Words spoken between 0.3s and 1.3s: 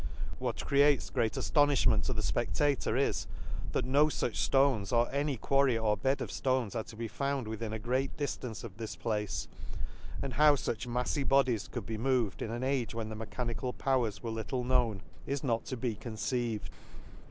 —What creates